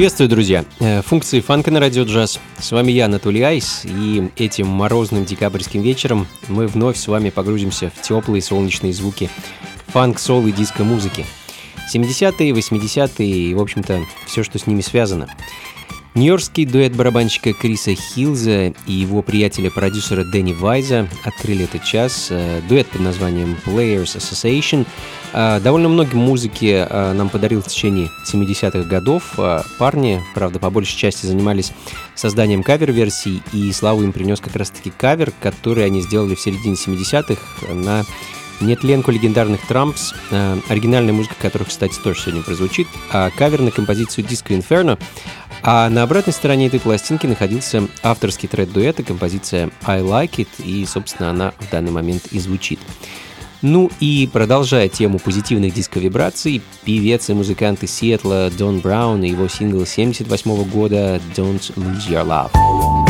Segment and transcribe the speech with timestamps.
[0.00, 0.64] Приветствую, друзья!
[0.78, 2.40] Э, функции фанка на радио джаз.
[2.58, 7.92] С вами я, Анатолий Айс, и этим морозным декабрьским вечером мы вновь с вами погрузимся
[7.94, 9.28] в теплые солнечные звуки
[9.88, 11.26] фанк, сол и диско-музыки.
[11.94, 15.28] 70-е, 80-е и, в общем-то, все, что с ними связано.
[16.16, 22.28] Нью-Йоркский дуэт барабанщика Криса Хилза и его приятеля-продюсера Дэнни Вайза открыли этот час.
[22.30, 24.86] Э, дуэт под названием Players Association
[25.32, 29.38] э, довольно много музыки э, нам подарил в течение 70-х годов.
[29.78, 31.72] Парни, правда, по большей части занимались
[32.16, 37.72] созданием кавер-версий, и славу им принес как раз-таки кавер, который они сделали в середине 70-х
[37.72, 38.04] на
[38.60, 40.14] нетленку легендарных Трампс,
[40.68, 44.98] оригинальная музыка которых, кстати, тоже сегодня прозвучит, а кавер на композицию Disco Inferno,
[45.62, 50.84] а на обратной стороне этой пластинки находился авторский тред дуэта, композиция I Like It, и,
[50.86, 52.80] собственно, она в данный момент и звучит.
[53.62, 59.48] Ну и продолжая тему позитивных диско-вибраций, певец и музыкант из Сиэтла Дон Браун и его
[59.48, 63.09] сингл 78 года «Don't Lose Your Love».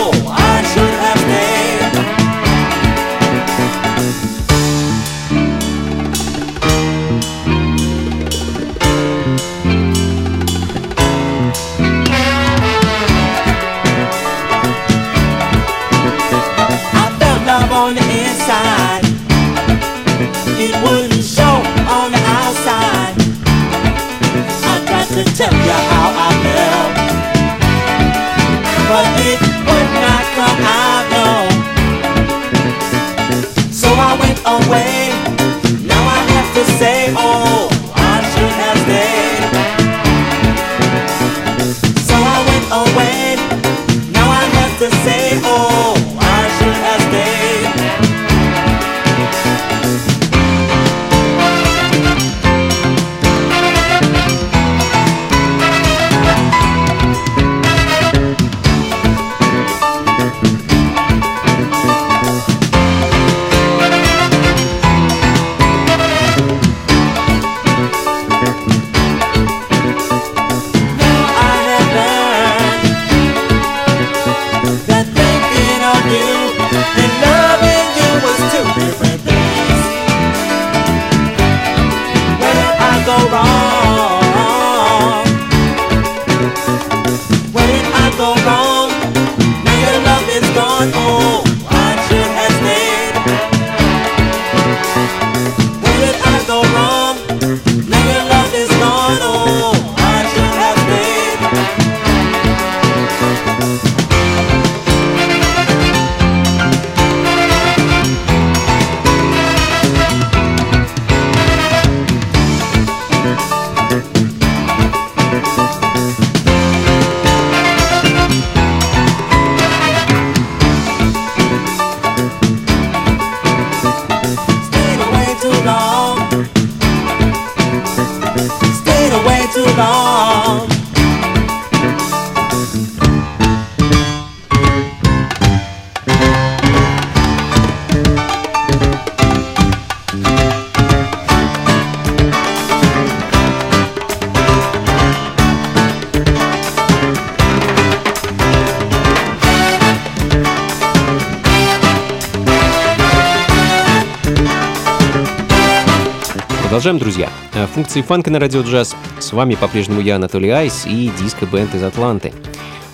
[157.81, 158.95] функции фанка на радио джаз.
[159.17, 162.31] С вами по-прежнему я, Анатолий Айс и диско-бенд из Атланты.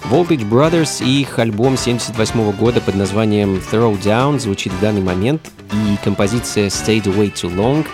[0.09, 5.41] Voltage Brothers и их альбом 78 года под названием Throw Down звучит в данный момент
[5.73, 7.85] и композиция Stayed Away Too Long,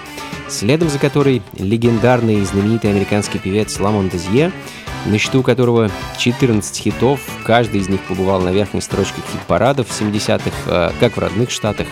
[0.48, 4.52] следом за которой легендарный и знаменитый американский певец Ламон Дезье,
[5.08, 10.52] на счету которого 14 хитов, каждый из них побывал на верхних строчках хит-парадов в 70-х,
[10.68, 11.88] э, как в родных штатах,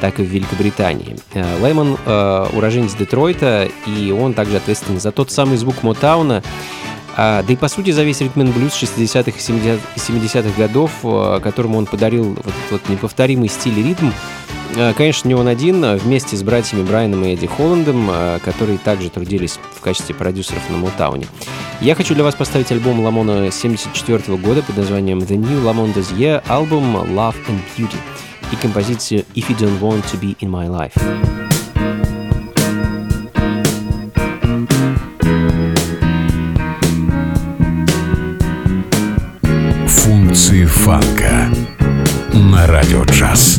[0.00, 1.16] так и в Великобритании.
[1.32, 6.42] Э, Леймон э, уроженец Детройта, и он также ответственен за тот самый звук Мотауна,
[7.16, 11.78] а, да и по сути за весь ритм блюз 60-х и 70-х годов, э, которому
[11.78, 14.10] он подарил вот этот вот неповторимый стиль и ритм,
[14.96, 18.10] Конечно, не он один, вместе с братьями Брайаном и Эдди Холландом,
[18.44, 21.26] которые также трудились в качестве продюсеров на Мотауне.
[21.80, 26.42] Я хочу для вас поставить альбом Ламона 74 года под названием The New Lamont Year,
[26.48, 27.98] альбом Love and Beauty
[28.52, 30.94] и композицию If You Don't Want To Be In My Life.
[39.86, 41.50] Функции фанка
[42.32, 43.58] на радио джаз.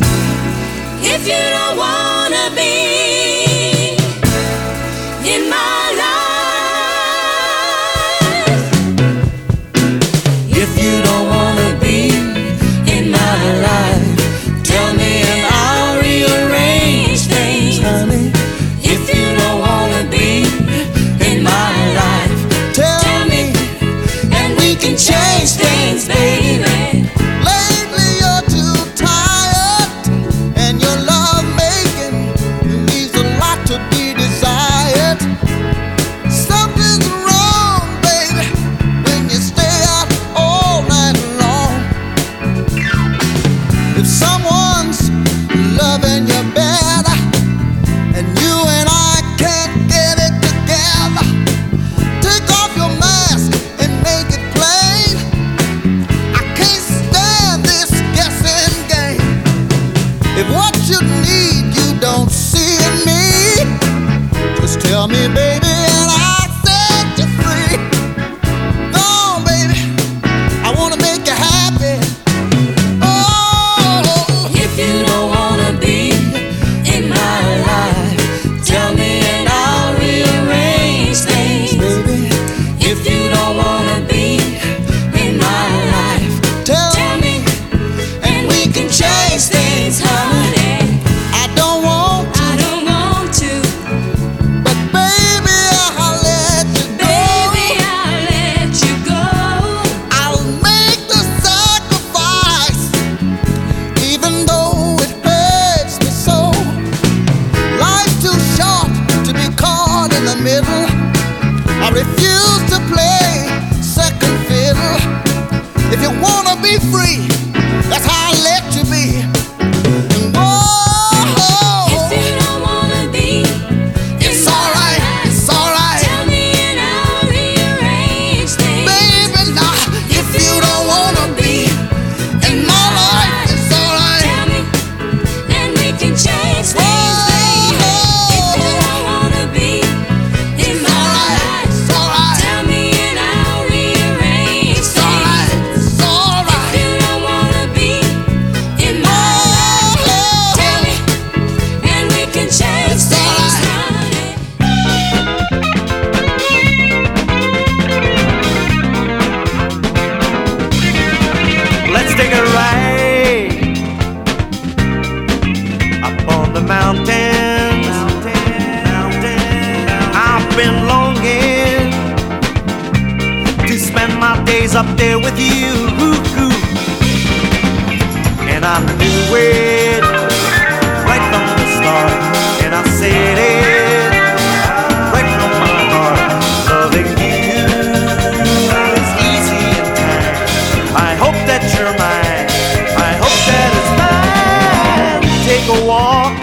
[195.84, 196.36] walk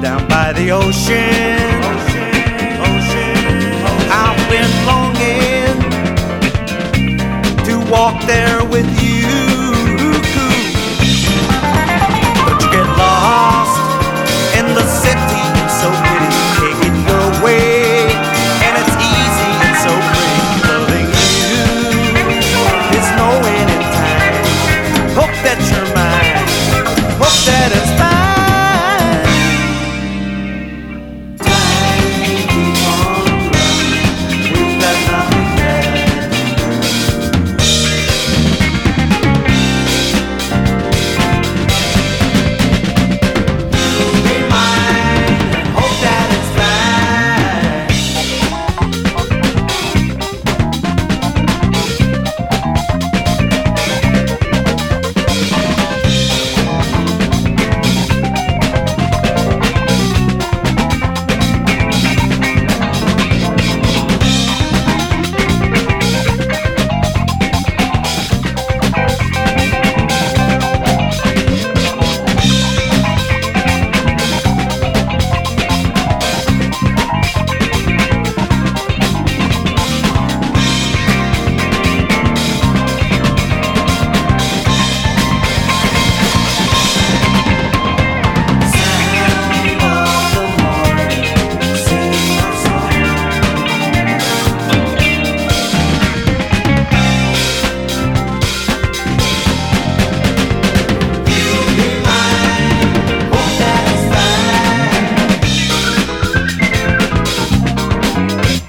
[0.00, 1.56] down by the ocean.
[4.08, 5.78] I've been longing
[7.64, 8.95] to walk there with you.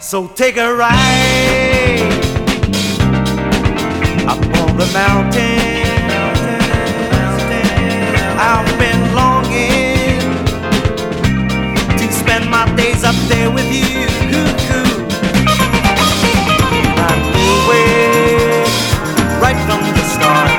[0.07, 0.93] So take a ride
[4.25, 5.59] up on the mountain.
[8.39, 10.21] I've been longing
[11.97, 14.07] to spend my days up there with you.
[17.03, 17.21] I'm
[19.41, 20.56] right from the start.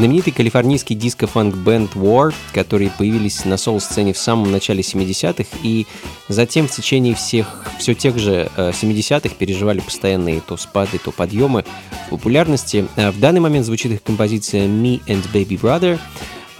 [0.00, 5.86] Знаменитый калифорнийский диско-фанк-бенд War, которые появились на соул-сцене в самом начале 70-х и
[6.26, 11.66] затем в течение всех, все тех же 70-х переживали постоянные то спады, то подъемы
[12.08, 12.86] популярности.
[12.96, 15.98] В данный момент звучит их композиция «Me and Baby Brother»,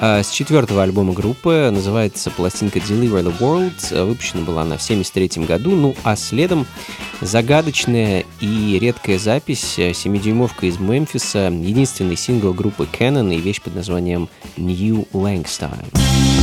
[0.00, 4.04] с четвертого альбома группы называется пластинка Deliver the World.
[4.06, 5.72] Выпущена была она в 1973 году.
[5.72, 6.66] Ну а следом
[7.20, 14.30] загадочная и редкая запись 7-дюймовка из Мемфиса, единственный сингл группы Canon и вещь под названием
[14.56, 16.39] New Langstein.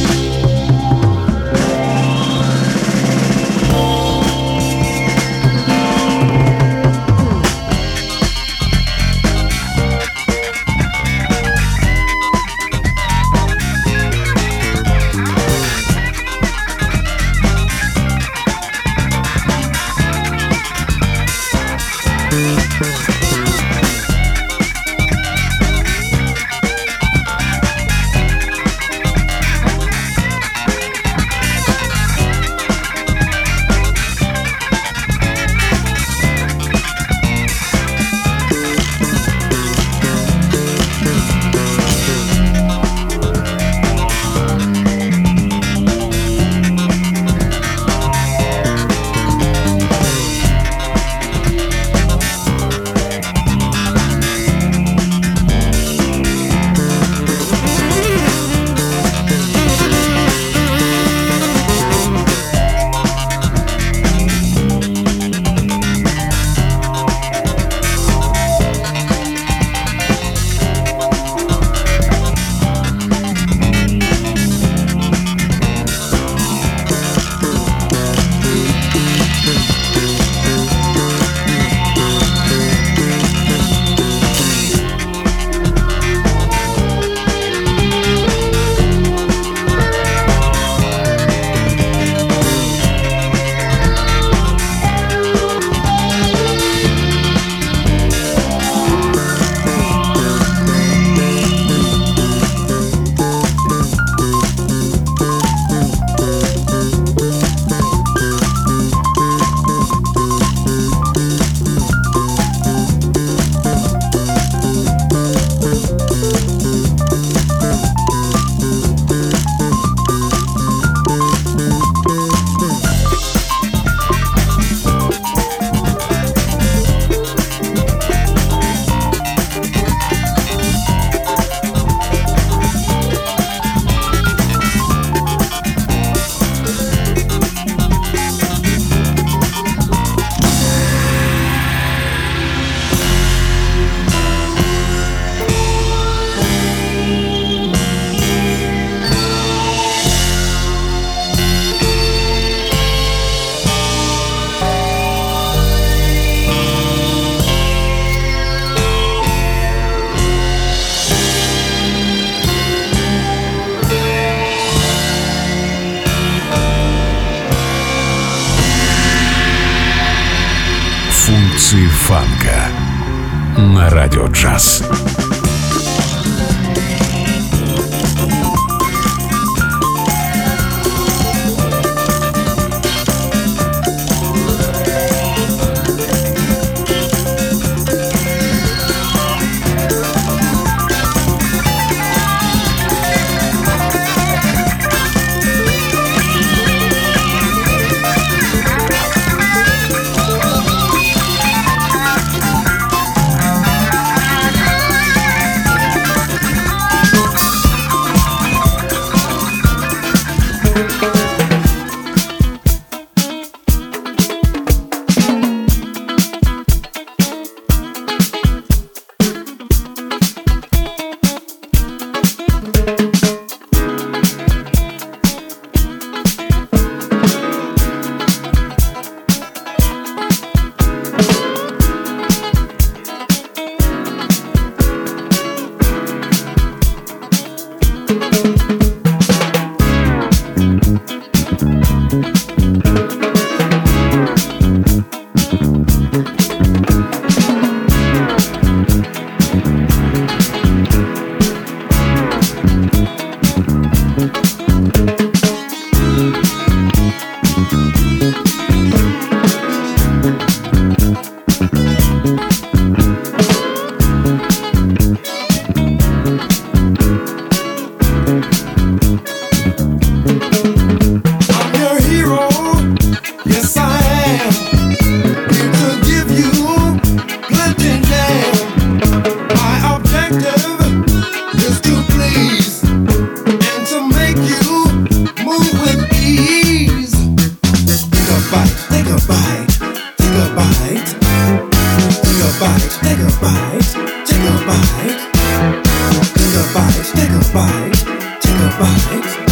[297.57, 298.05] Bite,
[298.39, 299.46] take a bite,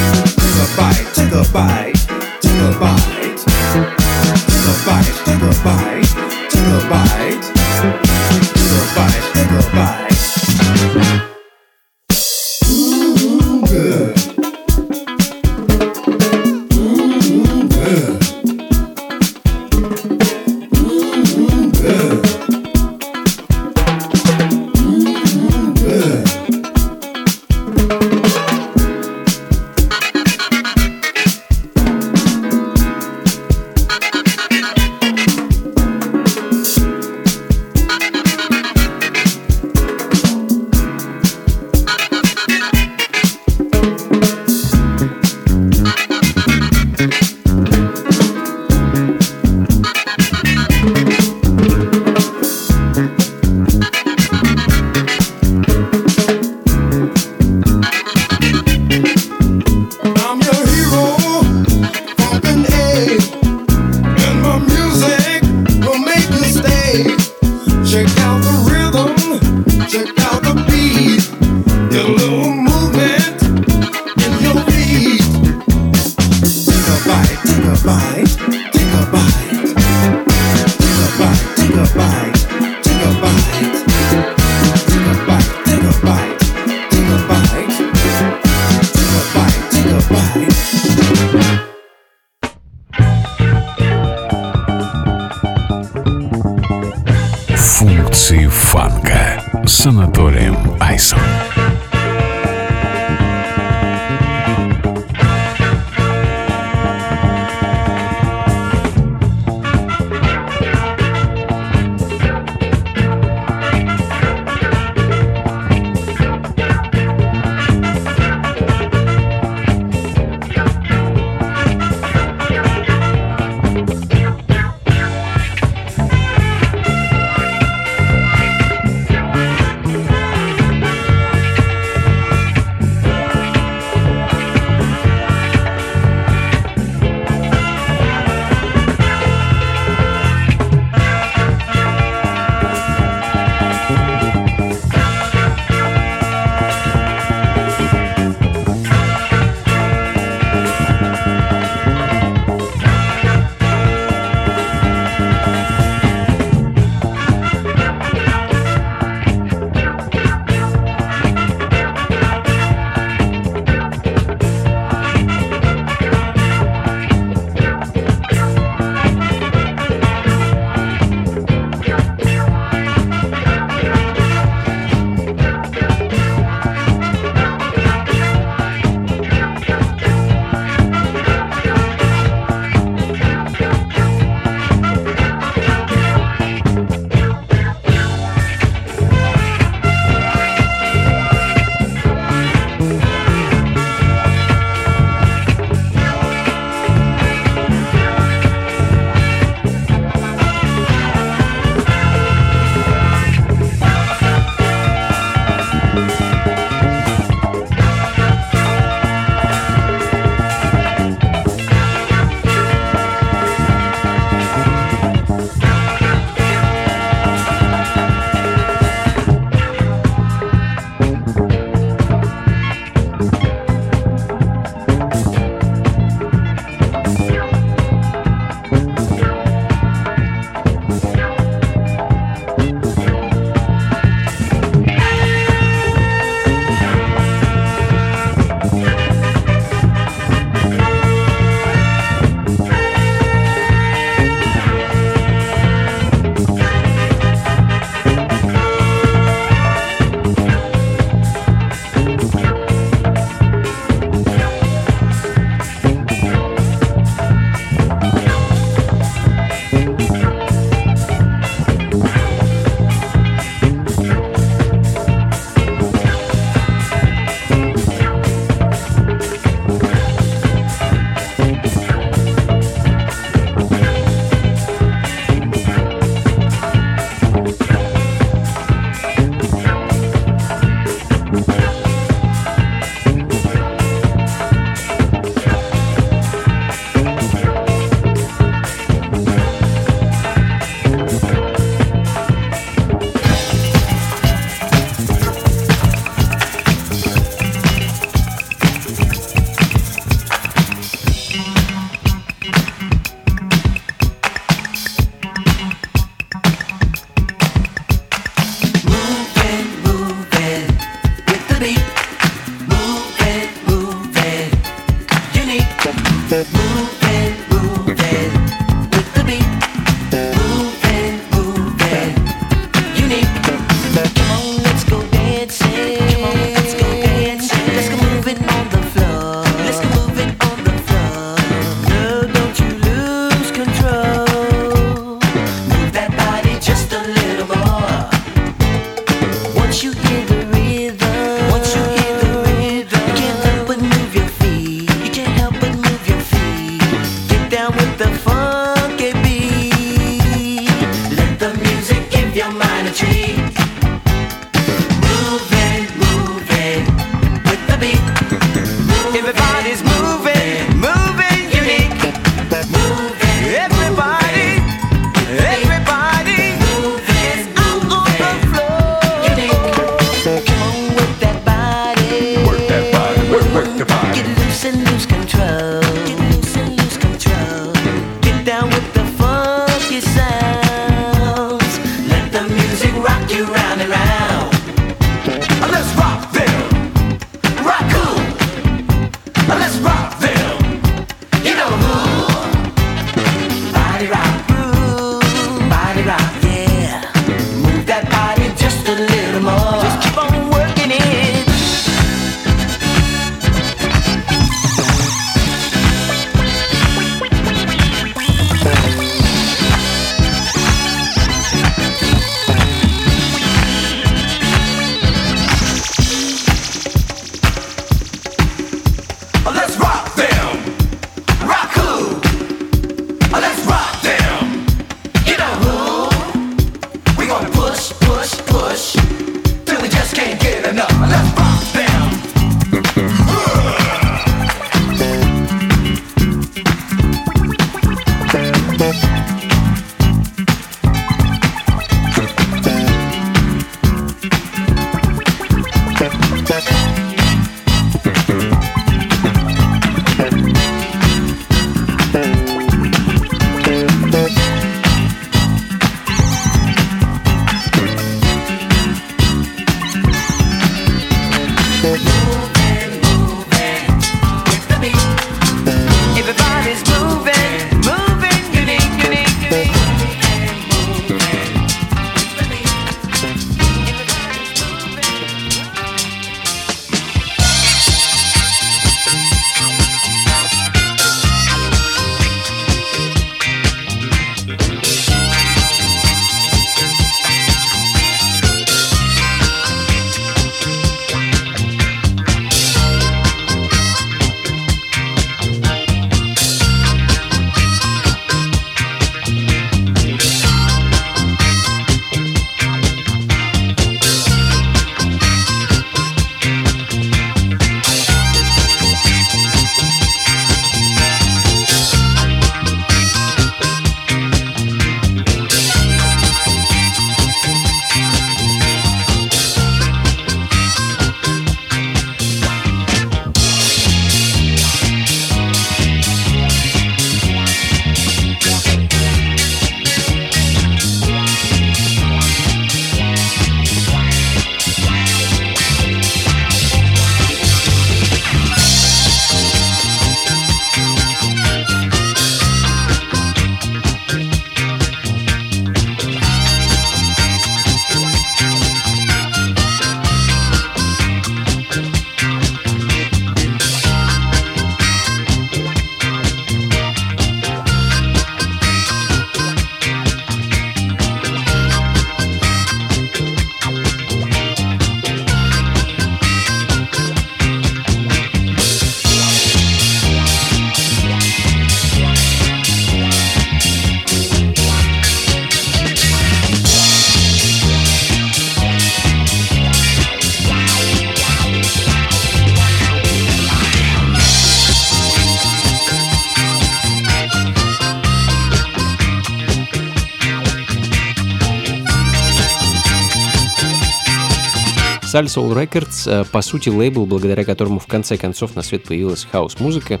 [595.26, 599.26] Salsoul Soul Records, э, по сути, лейбл, благодаря которому в конце концов на свет появилась
[599.30, 600.00] хаос-музыка.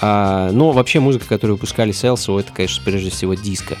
[0.00, 3.78] А, но вообще музыка, которую выпускали Селсо, это, конечно, прежде всего диско.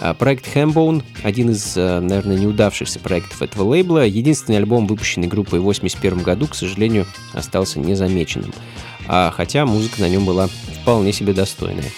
[0.00, 5.60] А, проект Hambone, один из, э, наверное, неудавшихся проектов этого лейбла, единственный альбом, выпущенный группой
[5.60, 8.52] в 1981 году, к сожалению, остался незамеченным.
[9.06, 10.48] А, хотя музыка на нем была
[10.82, 11.90] вполне себе достойная.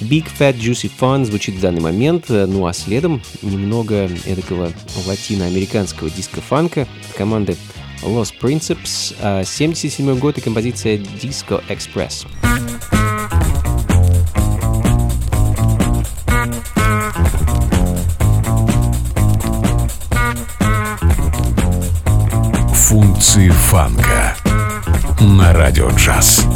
[0.00, 4.72] Big Fat Juicy Fun звучит в данный момент, ну а следом немного эдакого
[5.06, 7.56] латиноамериканского диско-фанка команды
[8.02, 12.26] Lost Principles, 77 год и композиция Disco Express.
[22.74, 24.36] Функции фанка
[25.20, 26.46] на радио джаз.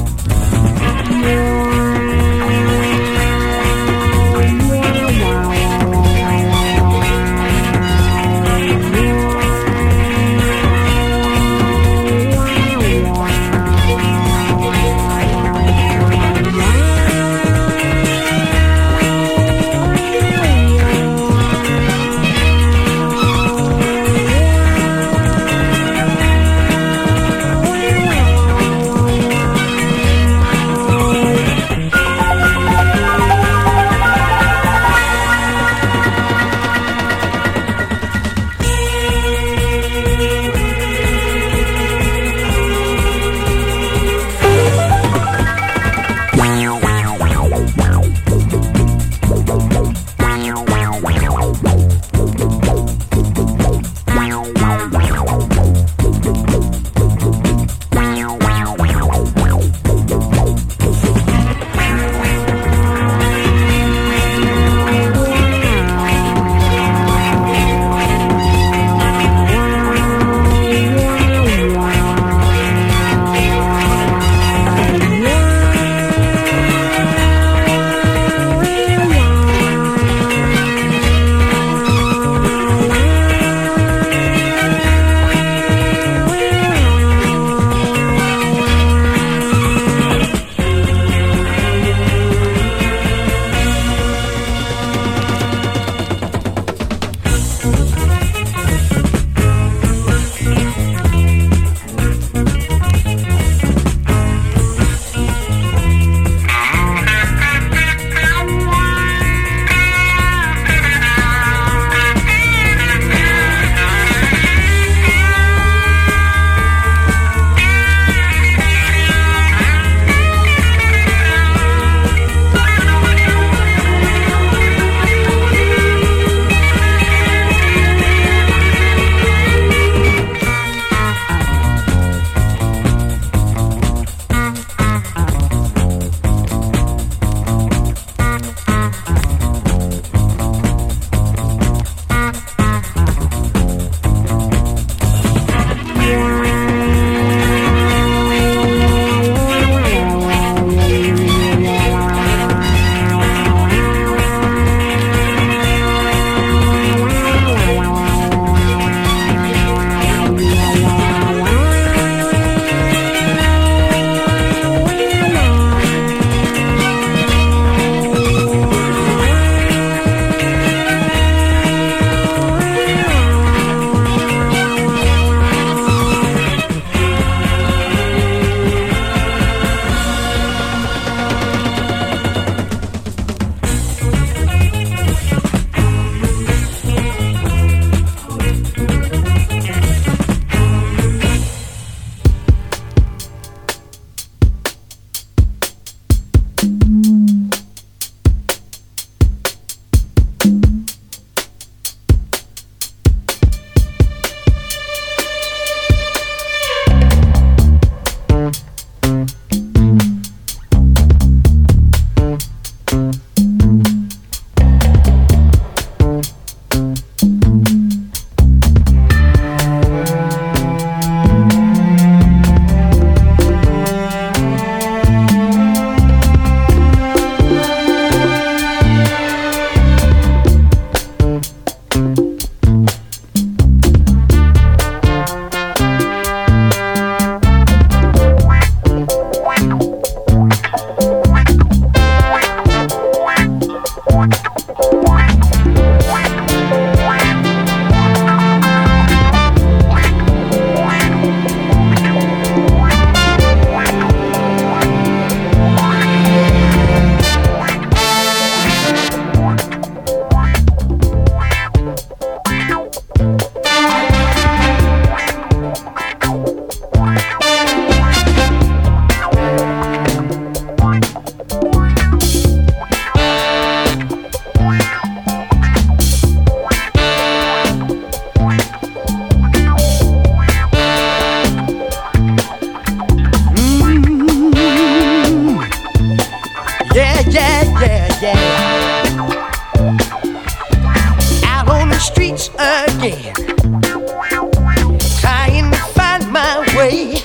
[295.20, 297.20] trying to find my way.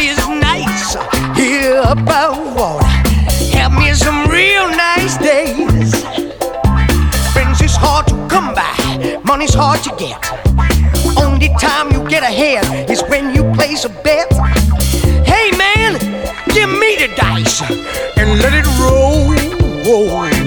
[0.00, 0.94] Is nice
[1.36, 2.86] here above water.
[3.76, 5.92] Me some real nice days.
[7.32, 10.24] Friends is hard to come by, money's hard to get.
[11.18, 14.32] Only time you get ahead is when you place a bet.
[15.26, 15.98] Hey man,
[16.54, 17.60] give me the dice
[18.16, 20.37] and let it roll.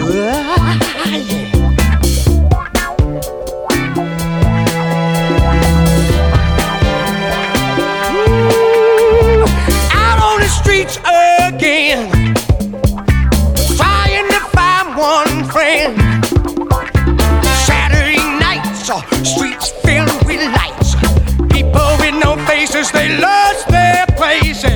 [22.90, 24.71] they lost their place.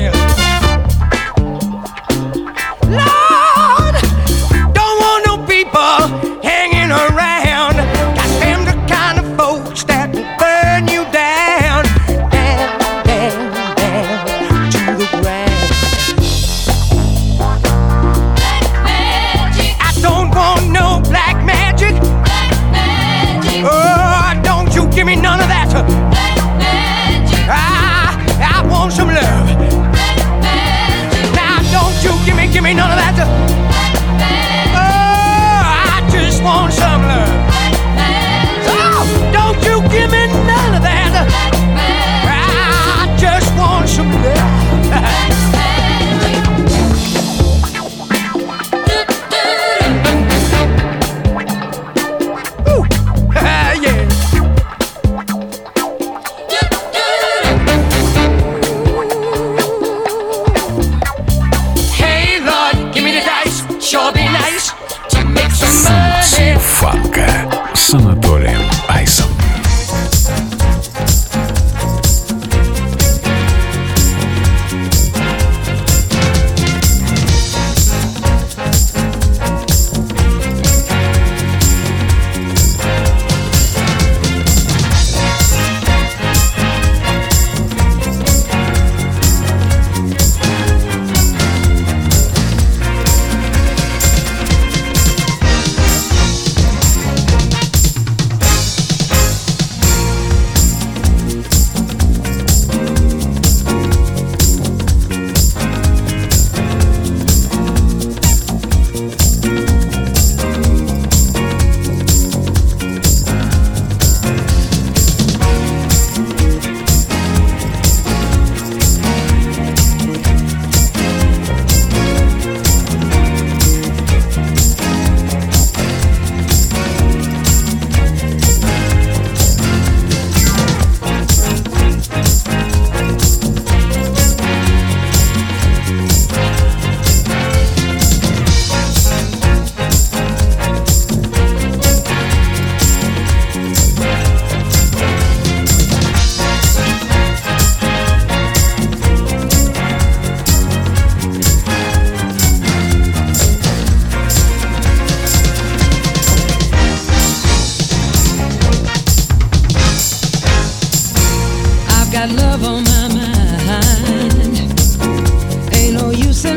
[166.18, 166.55] you said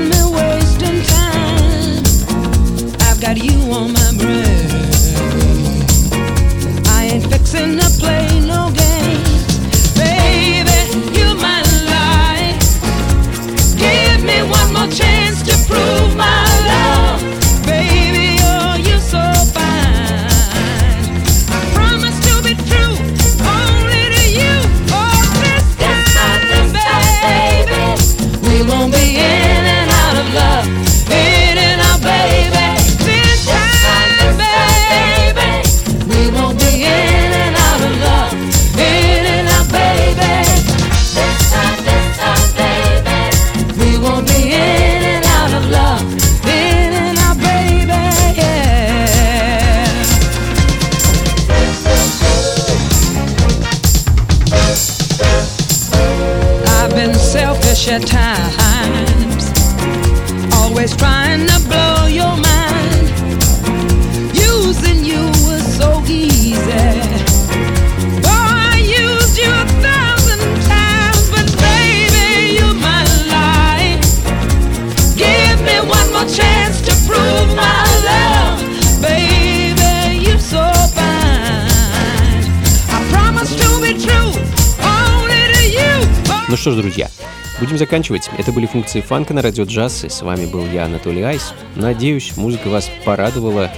[87.88, 88.28] заканчивать.
[88.36, 90.04] Это были функции фанка на радио джаз.
[90.04, 91.54] И с вами был я, Анатолий Айс.
[91.74, 93.70] Надеюсь, музыка вас порадовала,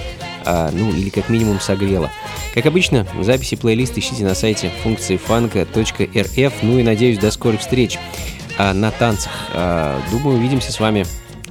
[0.43, 2.11] а, ну или как минимум согрела.
[2.53, 6.53] Как обычно, записи плейлиста ищите на сайте функции фанка.рф.
[6.61, 7.97] Ну и надеюсь, до скорых встреч
[8.57, 9.31] а, на танцах.
[9.53, 11.05] А, думаю, увидимся с вами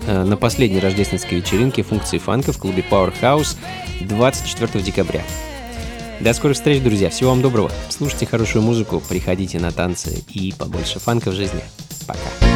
[0.07, 3.57] а, на последней рождественской вечеринке функции фанка в клубе Powerhouse
[4.03, 5.23] 24 декабря.
[6.21, 7.09] До скорых встреч, друзья.
[7.09, 7.71] Всего вам доброго.
[7.89, 11.63] Слушайте хорошую музыку, приходите на танцы и побольше фанка в жизни.
[12.07, 12.50] Пока.